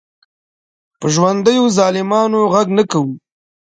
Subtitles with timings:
[0.99, 3.13] په ژوندیو ظالمانو غږ نه کوو.